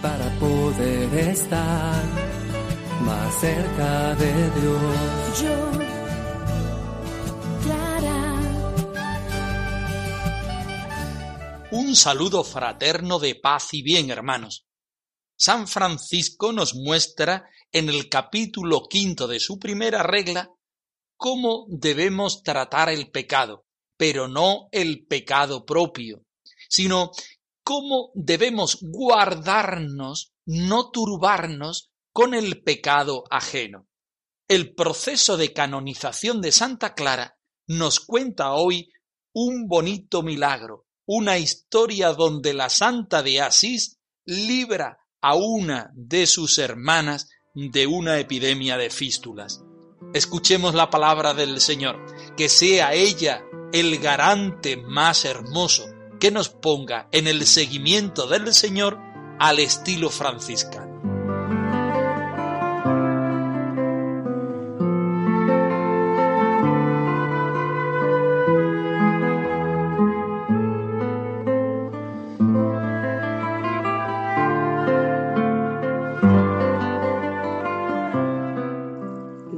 [0.00, 2.04] para poder estar
[3.02, 5.42] más cerca de Dios.
[5.42, 5.70] Yo,
[7.62, 8.40] Clara,
[11.70, 14.66] Un saludo fraterno de paz y bien, hermanos.
[15.36, 20.50] San Francisco nos muestra en el capítulo quinto de su primera regla
[21.16, 23.66] cómo debemos tratar el pecado,
[24.02, 26.24] pero no el pecado propio,
[26.68, 27.12] sino
[27.62, 33.86] cómo debemos guardarnos, no turbarnos con el pecado ajeno.
[34.48, 38.90] El proceso de canonización de Santa Clara nos cuenta hoy
[39.34, 46.58] un bonito milagro, una historia donde la Santa de Asís libra a una de sus
[46.58, 49.62] hermanas de una epidemia de fístulas.
[50.12, 52.04] Escuchemos la palabra del Señor,
[52.36, 55.86] que sea ella el garante más hermoso
[56.20, 58.98] que nos ponga en el seguimiento del Señor
[59.38, 60.92] al estilo franciscano.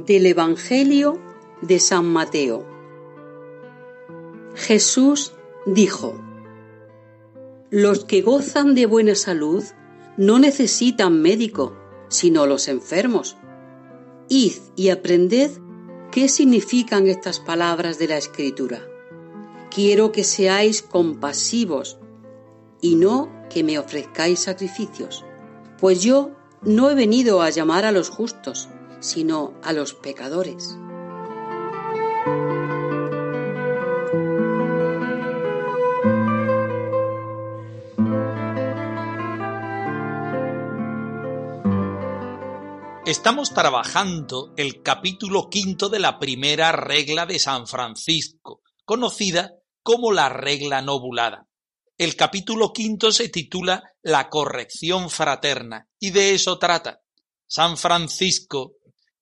[0.05, 1.19] Del Evangelio
[1.61, 2.74] de San Mateo.
[4.55, 5.33] Jesús
[5.65, 6.15] dijo,
[7.69, 9.63] Los que gozan de buena salud
[10.17, 11.75] no necesitan médico,
[12.07, 13.35] sino los enfermos.
[14.29, 15.51] Id y aprended
[16.11, 18.81] qué significan estas palabras de la Escritura.
[19.69, 21.99] Quiero que seáis compasivos
[22.79, 25.25] y no que me ofrezcáis sacrificios,
[25.79, 28.69] pues yo no he venido a llamar a los justos,
[29.01, 30.77] sino a los pecadores.
[43.17, 50.27] Estamos trabajando el capítulo quinto de la primera regla de San Francisco, conocida como la
[50.27, 51.47] regla nobulada.
[51.97, 57.03] El capítulo quinto se titula La corrección fraterna y de eso trata.
[57.47, 58.73] San Francisco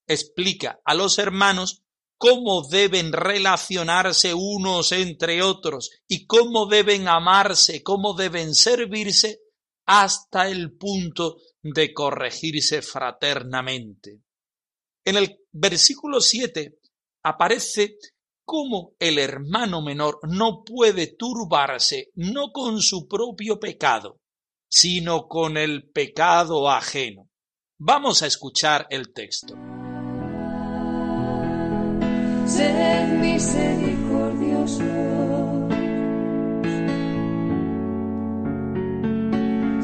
[0.07, 1.83] explica a los hermanos
[2.17, 9.39] cómo deben relacionarse unos entre otros y cómo deben amarse, cómo deben servirse
[9.85, 14.19] hasta el punto de corregirse fraternamente.
[15.05, 16.77] En el versículo 7
[17.23, 17.97] aparece
[18.45, 24.19] cómo el hermano menor no puede turbarse no con su propio pecado,
[24.69, 27.29] sino con el pecado ajeno.
[27.79, 29.55] Vamos a escuchar el texto.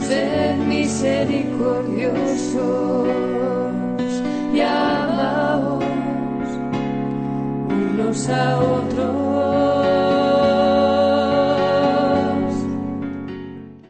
[0.09, 3.07] Misericordiosos
[4.51, 5.83] y amaos
[7.69, 9.85] unos a otros.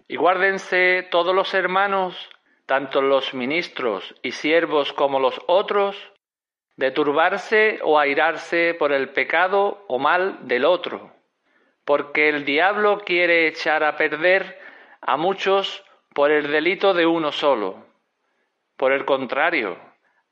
[0.09, 2.17] Y guárdense todos los hermanos,
[2.65, 5.95] tanto los ministros y siervos como los otros,
[6.75, 11.13] de turbarse o airarse por el pecado o mal del otro,
[11.85, 14.59] porque el diablo quiere echar a perder
[14.99, 15.85] a muchos
[16.19, 17.85] por el delito de uno solo.
[18.75, 19.77] Por el contrario,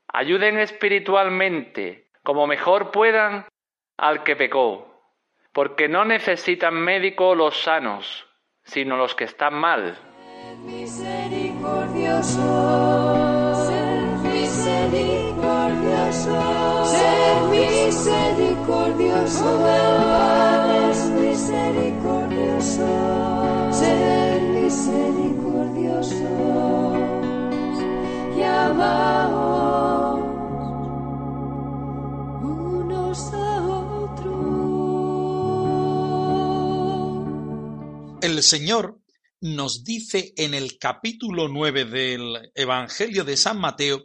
[0.06, 3.46] ayuden espiritualmente, como mejor puedan,
[3.96, 5.00] al que pecó,
[5.50, 8.26] porque no necesitan médico los sanos,
[8.64, 9.98] sino los que están mal.
[10.58, 22.86] Misericordioso, ser misericordioso, ser misericordioso, Padre es misericordioso,
[23.72, 25.07] ser misericordioso
[38.20, 39.00] El Señor
[39.40, 44.04] nos dice en el capítulo 9 del Evangelio de San Mateo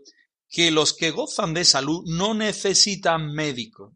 [0.49, 3.95] que los que gozan de salud no necesitan médico.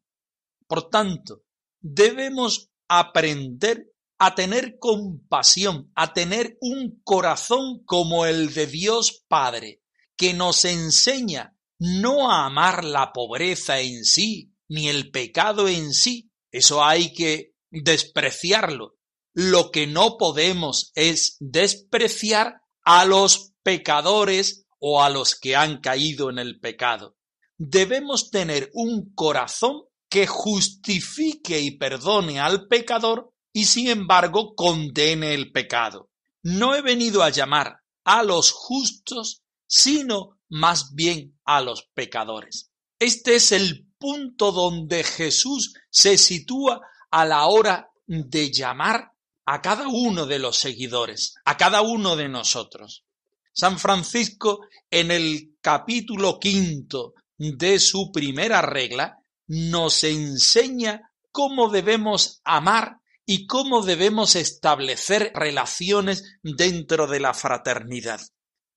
[0.68, 1.42] Por tanto,
[1.80, 9.82] debemos aprender a tener compasión, a tener un corazón como el de Dios Padre,
[10.18, 16.32] que nos enseña no a amar la pobreza en sí, ni el pecado en sí.
[16.52, 18.98] Eso hay que despreciarlo.
[19.34, 26.30] Lo que no podemos es despreciar a los pecadores o a los que han caído
[26.30, 27.16] en el pecado.
[27.58, 35.52] Debemos tener un corazón que justifique y perdone al pecador y sin embargo condene el
[35.52, 36.10] pecado.
[36.44, 42.72] No he venido a llamar a los justos, sino más bien a los pecadores.
[43.00, 46.82] Este es el punto donde Jesús se sitúa
[47.12, 49.12] a la hora de llamar
[49.46, 53.06] a cada uno de los seguidores, a cada uno de nosotros.
[53.54, 54.60] San Francisco
[54.90, 59.18] en el capítulo quinto de su primera regla
[59.48, 68.22] nos enseña cómo debemos amar y cómo debemos establecer relaciones dentro de la fraternidad.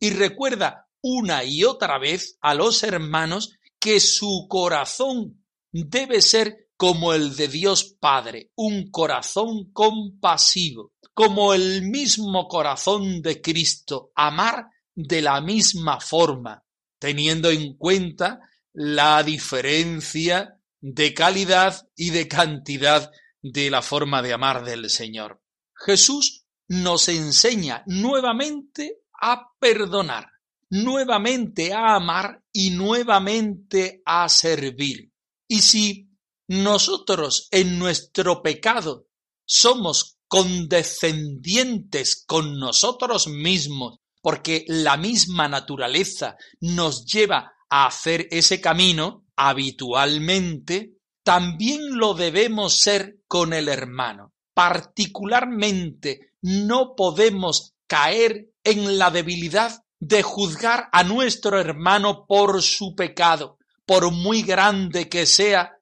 [0.00, 7.12] Y recuerda una y otra vez a los hermanos que su corazón debe ser como
[7.12, 15.20] el de Dios Padre, un corazón compasivo, como el mismo corazón de Cristo, amar de
[15.20, 16.64] la misma forma,
[16.98, 18.40] teniendo en cuenta
[18.72, 23.10] la diferencia de calidad y de cantidad
[23.42, 25.42] de la forma de amar del Señor.
[25.74, 30.28] Jesús nos enseña nuevamente a perdonar,
[30.70, 35.12] nuevamente a amar y nuevamente a servir.
[35.48, 36.08] Y si
[36.48, 39.06] nosotros en nuestro pecado
[39.44, 49.26] somos condescendientes con nosotros mismos, porque la misma naturaleza nos lleva a hacer ese camino
[49.34, 50.92] habitualmente,
[51.24, 54.32] también lo debemos ser con el hermano.
[54.54, 63.58] Particularmente no podemos caer en la debilidad de juzgar a nuestro hermano por su pecado,
[63.84, 65.72] por muy grande que sea,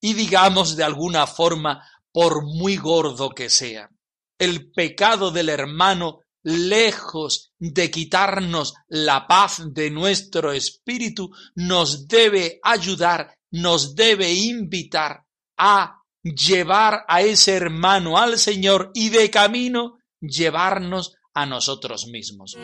[0.00, 3.90] y digamos de alguna forma, por muy gordo que sea.
[4.38, 13.38] El pecado del hermano, lejos de quitarnos la paz de nuestro espíritu, nos debe ayudar
[13.50, 15.24] nos debe invitar
[15.56, 22.56] a llevar a ese hermano al Señor y de camino llevarnos a nosotros mismos.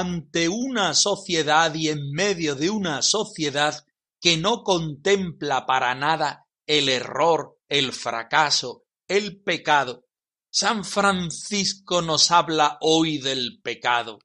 [0.00, 3.84] Ante una sociedad y en medio de una sociedad
[4.18, 10.06] que no contempla para nada el error, el fracaso, el pecado,
[10.50, 14.18] San Francisco nos habla hoy del pecado.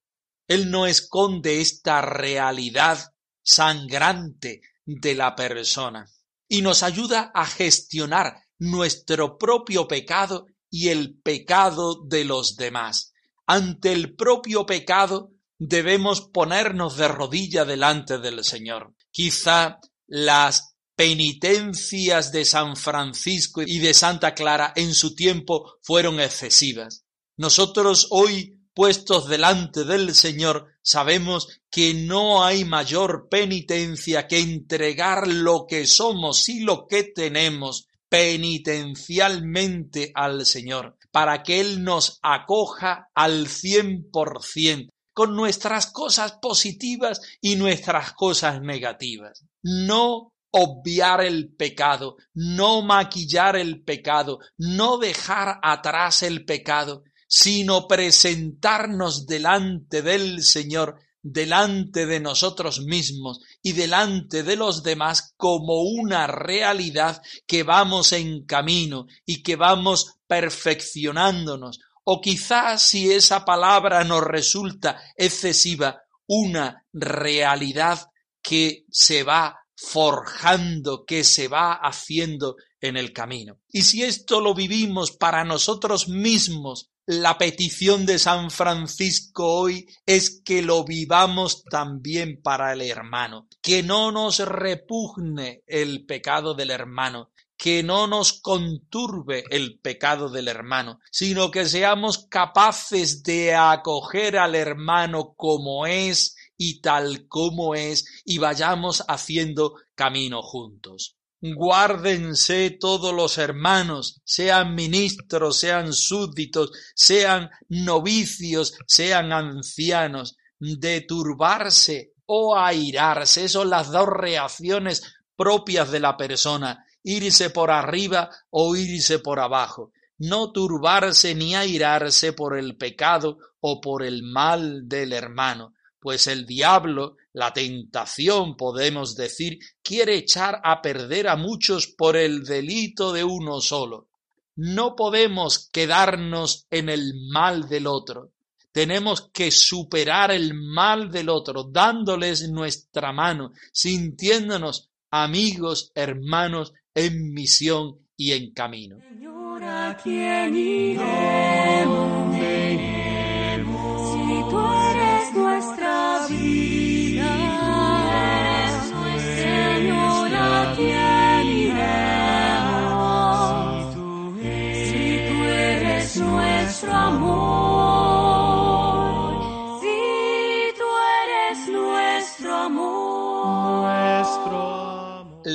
[0.47, 3.13] Él no esconde esta realidad
[3.43, 6.07] sangrante de la persona
[6.47, 13.11] y nos ayuda a gestionar nuestro propio pecado y el pecado de los demás.
[13.45, 18.93] Ante el propio pecado debemos ponernos de rodilla delante del Señor.
[19.11, 27.05] Quizá las penitencias de San Francisco y de Santa Clara en su tiempo fueron excesivas.
[27.37, 35.65] Nosotros hoy, puestos delante del Señor, sabemos que no hay mayor penitencia que entregar lo
[35.67, 43.47] que somos y lo que tenemos penitencialmente al Señor, para que Él nos acoja al
[43.47, 49.45] cien por cien con nuestras cosas positivas y nuestras cosas negativas.
[49.63, 59.25] No obviar el pecado, no maquillar el pecado, no dejar atrás el pecado, sino presentarnos
[59.25, 67.21] delante del Señor, delante de nosotros mismos y delante de los demás como una realidad
[67.47, 75.01] que vamos en camino y que vamos perfeccionándonos, o quizás si esa palabra nos resulta
[75.17, 78.09] excesiva, una realidad
[78.41, 83.59] que se va forjando, que se va haciendo en el camino.
[83.69, 90.41] Y si esto lo vivimos para nosotros mismos, la petición de San Francisco hoy es
[90.43, 97.31] que lo vivamos también para el hermano, que no nos repugne el pecado del hermano,
[97.57, 104.55] que no nos conturbe el pecado del hermano, sino que seamos capaces de acoger al
[104.55, 111.17] hermano como es y tal como es y vayamos haciendo camino juntos.
[111.41, 122.57] Guárdense todos los hermanos, sean ministros, sean súbditos, sean novicios, sean ancianos, de turbarse o
[122.57, 123.47] airarse.
[123.47, 125.03] Son las dos reacciones
[125.35, 129.91] propias de la persona, irse por arriba o irse por abajo.
[130.17, 136.45] No turbarse ni airarse por el pecado o por el mal del hermano, pues el
[136.45, 143.23] diablo, la tentación, podemos decir, quiere echar a perder a muchos por el delito de
[143.23, 144.09] uno solo.
[144.55, 148.31] No podemos quedarnos en el mal del otro.
[148.71, 157.99] Tenemos que superar el mal del otro, dándoles nuestra mano, sintiéndonos amigos, hermanos en misión
[158.17, 158.97] y en camino.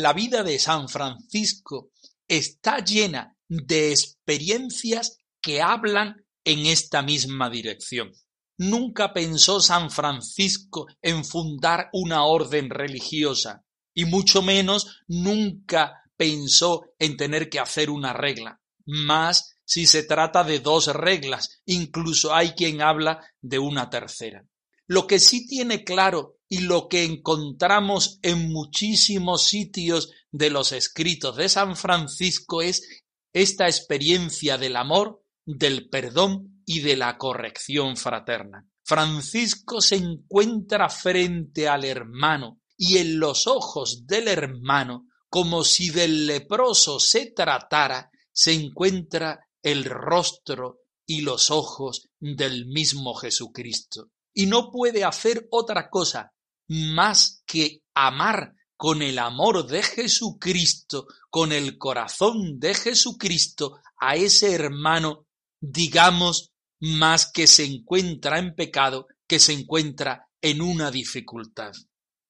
[0.01, 1.91] La vida de San Francisco
[2.27, 8.13] está llena de experiencias que hablan en esta misma dirección.
[8.59, 13.65] Nunca pensó San Francisco en fundar una orden religiosa
[13.95, 18.61] y mucho menos nunca pensó en tener que hacer una regla.
[18.85, 24.45] Más si se trata de dos reglas, incluso hay quien habla de una tercera.
[24.87, 31.37] Lo que sí tiene claro y lo que encontramos en muchísimos sitios de los escritos
[31.37, 38.69] de San Francisco es esta experiencia del amor, del perdón y de la corrección fraterna.
[38.83, 46.27] Francisco se encuentra frente al hermano y en los ojos del hermano, como si del
[46.27, 54.11] leproso se tratara, se encuentra el rostro y los ojos del mismo Jesucristo.
[54.35, 56.33] Y no puede hacer otra cosa
[56.71, 64.55] más que amar con el amor de Jesucristo, con el corazón de Jesucristo, a ese
[64.55, 65.27] hermano,
[65.61, 71.73] digamos, más que se encuentra en pecado, que se encuentra en una dificultad.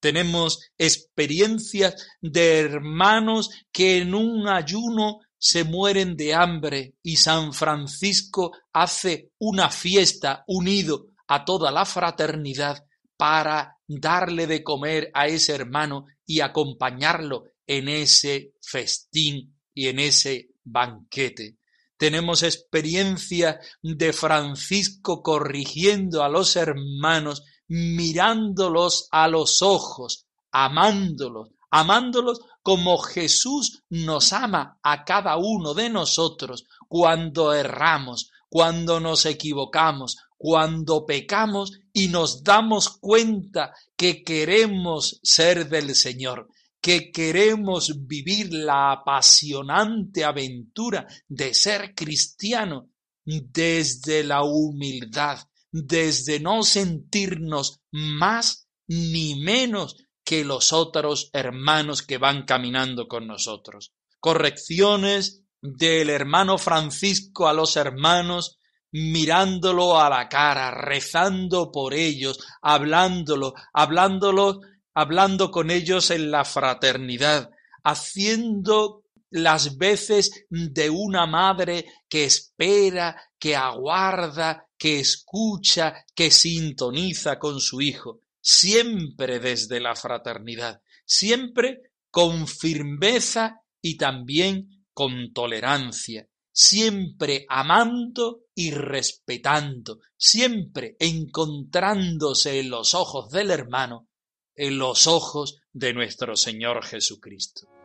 [0.01, 8.53] Tenemos experiencias de hermanos que en un ayuno se mueren de hambre y San Francisco
[8.73, 12.85] hace una fiesta unido a toda la fraternidad
[13.17, 20.51] para darle de comer a ese hermano y acompañarlo en ese festín y en ese
[20.63, 21.59] banquete.
[21.97, 32.97] Tenemos experiencia de Francisco corrigiendo a los hermanos, mirándolos a los ojos, amándolos, amándolos como
[32.99, 41.81] Jesús nos ama a cada uno de nosotros cuando erramos, cuando nos equivocamos, cuando pecamos
[41.93, 46.49] y nos damos cuenta que queremos ser del Señor,
[46.81, 52.89] que queremos vivir la apasionante aventura de ser cristiano
[53.23, 62.47] desde la humildad, desde no sentirnos más ni menos que los otros hermanos que van
[62.47, 63.93] caminando con nosotros.
[64.21, 68.57] Correcciones del hermano Francisco a los hermanos,
[68.93, 74.61] mirándolo a la cara, rezando por ellos, hablándolo, hablándolo,
[74.95, 77.51] hablando con ellos en la fraternidad,
[77.85, 87.61] haciendo las veces de una madre que espera, que aguarda, que escucha, que sintoniza con
[87.61, 96.27] su hijo, siempre desde la fraternidad, siempre con firmeza y también con tolerancia,
[96.63, 104.11] siempre amando y respetando, siempre encontrándose en los ojos del hermano,
[104.55, 107.80] en los ojos de nuestro Señor Jesucristo.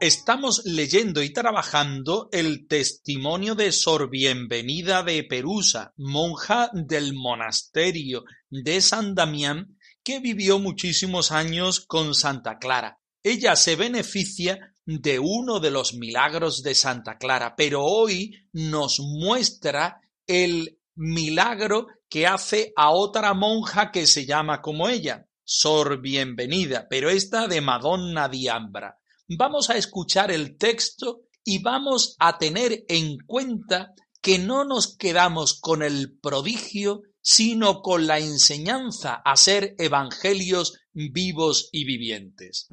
[0.00, 8.80] Estamos leyendo y trabajando el testimonio de Sor Bienvenida de Perusa, monja del monasterio de
[8.80, 12.98] San Damián, que vivió muchísimos años con Santa Clara.
[13.22, 20.00] Ella se beneficia de uno de los milagros de Santa Clara, pero hoy nos muestra
[20.26, 27.10] el milagro que hace a otra monja que se llama como ella, Sor Bienvenida, pero
[27.10, 28.99] esta de Madonna di Ambra
[29.36, 35.58] vamos a escuchar el texto y vamos a tener en cuenta que no nos quedamos
[35.58, 42.68] con el prodigio, sino con la enseñanza a ser evangelios vivos y vivientes.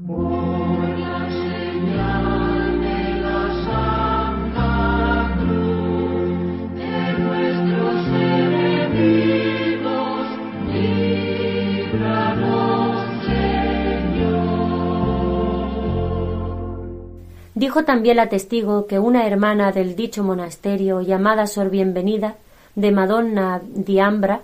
[17.85, 22.35] También la testigo que una hermana del dicho monasterio, llamada Sor Bienvenida,
[22.75, 24.41] de Madonna Diambra,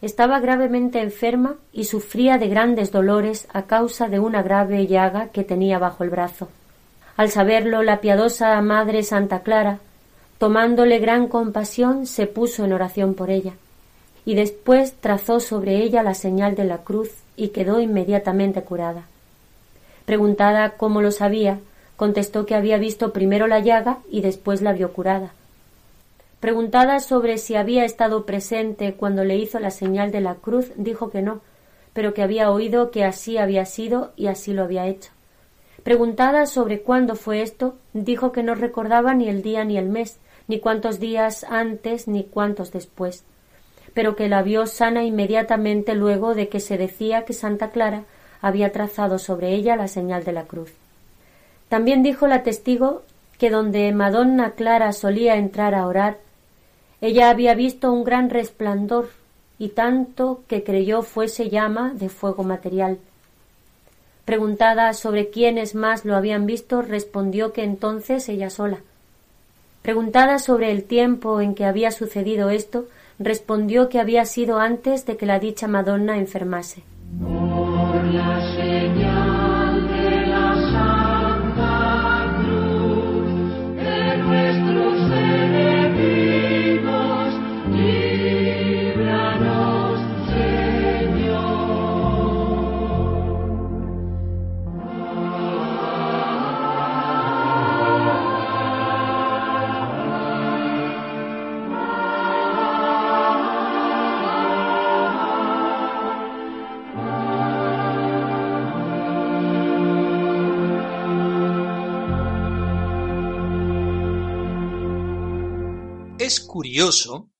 [0.00, 5.44] estaba gravemente enferma y sufría de grandes dolores a causa de una grave llaga que
[5.44, 6.48] tenía bajo el brazo.
[7.16, 9.78] Al saberlo, la piadosa Madre Santa Clara,
[10.38, 13.52] tomándole gran compasión, se puso en oración por ella,
[14.24, 19.04] y después trazó sobre ella la señal de la cruz y quedó inmediatamente curada.
[20.04, 21.58] Preguntada cómo lo sabía,
[21.96, 25.32] contestó que había visto primero la llaga y después la vio curada.
[26.40, 31.10] Preguntada sobre si había estado presente cuando le hizo la señal de la cruz, dijo
[31.10, 31.40] que no,
[31.92, 35.10] pero que había oído que así había sido y así lo había hecho.
[35.84, 40.18] Preguntada sobre cuándo fue esto, dijo que no recordaba ni el día ni el mes,
[40.48, 43.24] ni cuántos días antes ni cuántos después,
[43.94, 48.04] pero que la vio sana inmediatamente luego de que se decía que Santa Clara
[48.40, 50.72] había trazado sobre ella la señal de la cruz.
[51.72, 53.00] También dijo la testigo
[53.38, 56.18] que donde Madonna Clara solía entrar a orar,
[57.00, 59.08] ella había visto un gran resplandor
[59.58, 62.98] y tanto que creyó fuese llama de fuego material.
[64.26, 68.80] Preguntada sobre quiénes más lo habían visto, respondió que entonces ella sola.
[69.80, 72.84] Preguntada sobre el tiempo en que había sucedido esto,
[73.18, 76.82] respondió que había sido antes de que la dicha Madonna enfermase.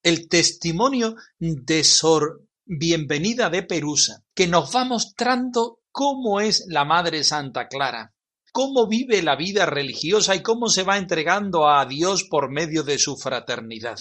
[0.02, 7.22] El testimonio de Sor Bienvenida de Perusa, que nos va mostrando cómo es la Madre
[7.22, 8.14] Santa Clara,
[8.50, 12.98] cómo vive la vida religiosa y cómo se va entregando a Dios por medio de
[12.98, 13.98] su fraternidad.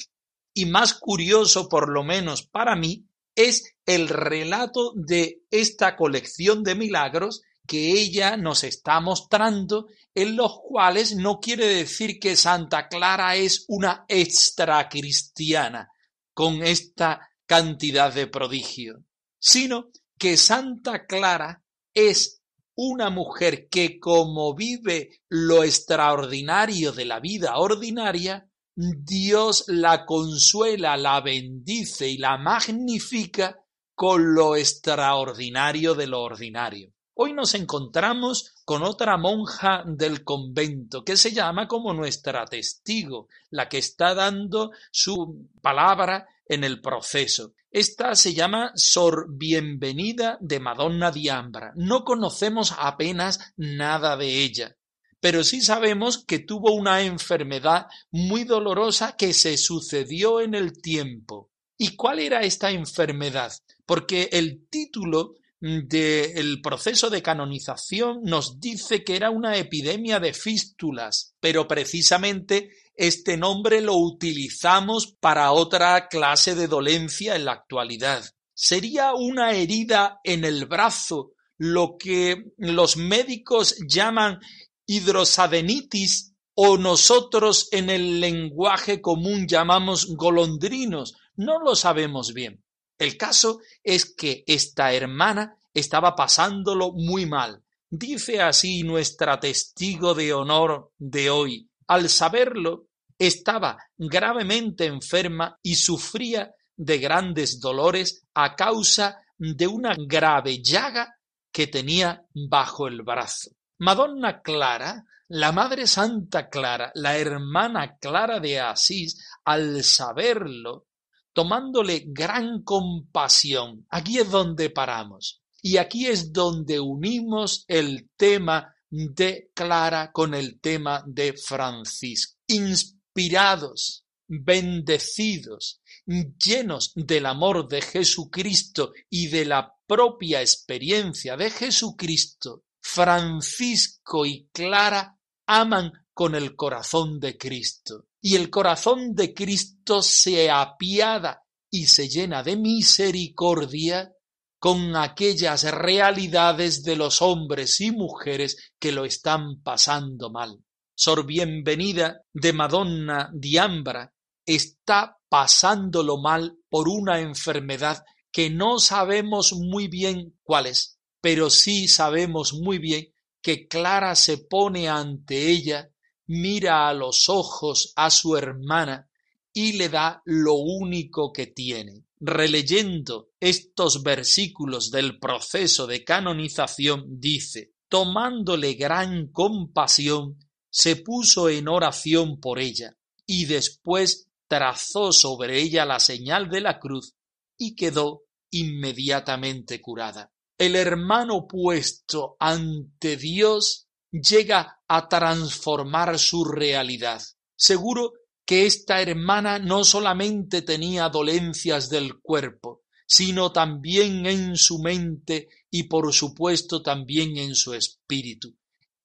[0.54, 6.76] Y más curioso, por lo menos para mí, es el relato de esta colección de
[6.76, 13.38] milagros que ella nos está mostrando, en los cuales no quiere decir que Santa Clara
[13.38, 15.90] es una extra cristiana
[16.34, 19.06] con esta cantidad de prodigio,
[19.40, 19.86] sino
[20.20, 22.42] que Santa Clara es
[22.76, 31.22] una mujer que como vive lo extraordinario de la vida ordinaria, Dios la consuela, la
[31.22, 33.64] bendice y la magnifica
[33.96, 36.92] con lo extraordinario de lo ordinario.
[37.24, 43.70] Hoy nos encontramos con otra monja del convento que se llama como nuestra testigo, la
[43.70, 47.54] que está dando su palabra en el proceso.
[47.70, 51.74] Esta se llama Sor Bienvenida de Madonna di Ambra.
[51.76, 54.76] No conocemos apenas nada de ella,
[55.20, 61.52] pero sí sabemos que tuvo una enfermedad muy dolorosa que se sucedió en el tiempo.
[61.78, 63.54] ¿Y cuál era esta enfermedad?
[63.86, 71.36] Porque el título del proceso de canonización nos dice que era una epidemia de fístulas,
[71.39, 78.26] pero precisamente este nombre lo utilizamos para otra clase de dolencia en la actualidad.
[78.54, 84.39] Sería una herida en el brazo, lo que los médicos llaman
[84.88, 91.15] hidrosadenitis o nosotros en el lenguaje común llamamos golondrinos.
[91.36, 92.61] No lo sabemos bien.
[93.02, 97.64] El caso es que esta hermana estaba pasándolo muy mal.
[97.90, 101.68] Dice así nuestra testigo de honor de hoy.
[101.88, 110.62] Al saberlo, estaba gravemente enferma y sufría de grandes dolores a causa de una grave
[110.62, 111.16] llaga
[111.52, 113.50] que tenía bajo el brazo.
[113.80, 120.86] Madonna Clara, la Madre Santa Clara, la hermana Clara de Asís, al saberlo,
[121.34, 125.41] tomándole gran compasión, aquí es donde paramos.
[125.62, 132.39] Y aquí es donde unimos el tema de Clara con el tema de Francisco.
[132.48, 144.26] Inspirados, bendecidos, llenos del amor de Jesucristo y de la propia experiencia de Jesucristo, Francisco
[144.26, 148.08] y Clara aman con el corazón de Cristo.
[148.22, 154.14] Y el corazón de Cristo se apiada y se llena de misericordia
[154.60, 160.60] con aquellas realidades de los hombres y mujeres que lo están pasando mal.
[160.94, 164.14] Sor Bienvenida de Madonna Diambra
[164.46, 171.88] está pasándolo mal por una enfermedad que no sabemos muy bien cuál es, pero sí
[171.88, 173.08] sabemos muy bien
[173.42, 175.90] que Clara se pone ante ella,
[176.32, 179.10] mira a los ojos a su hermana
[179.52, 182.06] y le da lo único que tiene.
[182.22, 190.39] Releyendo estos versículos del proceso de canonización, dice, tomándole gran compasión,
[190.70, 196.80] se puso en oración por ella, y después trazó sobre ella la señal de la
[196.80, 197.15] cruz,
[197.58, 207.21] y quedó inmediatamente curada el hermano puesto ante Dios llega a transformar su realidad.
[207.56, 208.13] Seguro
[208.45, 215.84] que esta hermana no solamente tenía dolencias del cuerpo, sino también en su mente y
[215.84, 218.56] por supuesto también en su espíritu.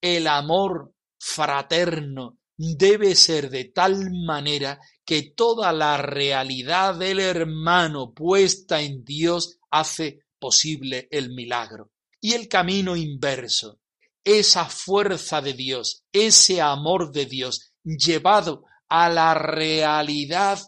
[0.01, 8.81] El amor fraterno debe ser de tal manera que toda la realidad del hermano puesta
[8.81, 11.91] en Dios hace posible el milagro.
[12.19, 13.79] Y el camino inverso,
[14.27, 20.59] esa fuerza de Dios, ese amor de Dios llevado a la realidad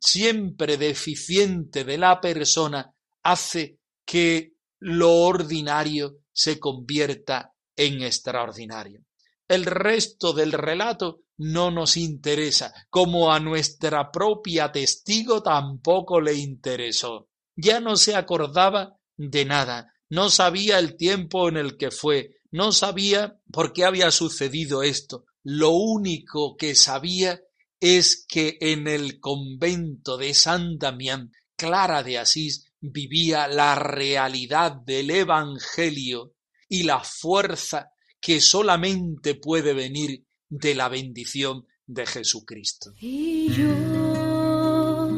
[0.00, 9.04] siempre deficiente de la persona, hace que lo ordinario se convierta en extraordinario.
[9.46, 17.28] El resto del relato no nos interesa, como a nuestra propia testigo tampoco le interesó.
[17.54, 22.70] Ya no se acordaba de nada, no sabía el tiempo en el que fue, no
[22.70, 25.24] sabía por qué había sucedido esto.
[25.42, 27.40] Lo único que sabía
[27.80, 35.10] es que en el convento de San Damián, Clara de Asís vivía la realidad del
[35.10, 36.36] Evangelio
[36.68, 37.90] y la fuerza
[38.20, 42.92] que solamente puede venir de la bendición de Jesucristo.
[43.00, 45.10] Y yo,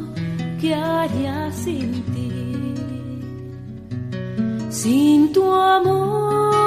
[0.59, 2.31] ¿qué haría sin ti?
[4.71, 6.66] Sin tu amor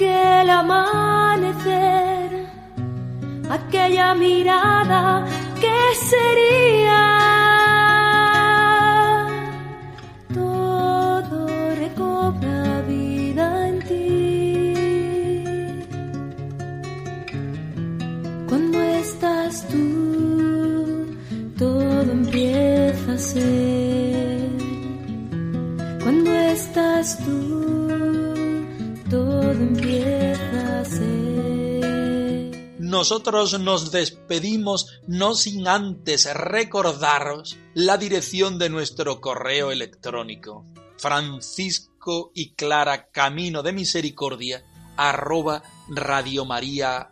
[0.00, 2.30] Aquel amanecer,
[3.50, 5.26] aquella mirada
[5.60, 7.29] ¿qué sería?
[33.00, 40.66] Nosotros nos despedimos no sin antes recordaros la dirección de nuestro correo electrónico
[40.98, 44.62] francisco y clara camino de misericordia
[44.98, 47.08] arroba radiomaria.es.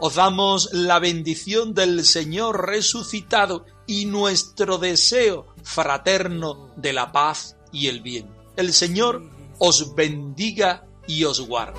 [0.00, 7.86] Os damos la bendición del Señor resucitado y nuestro deseo fraterno de la paz y
[7.86, 8.28] el bien.
[8.56, 11.78] El Señor os bendiga y os guarde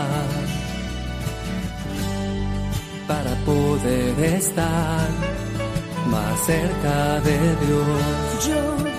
[3.81, 5.09] poder estar
[6.07, 8.90] más cerca de Dios.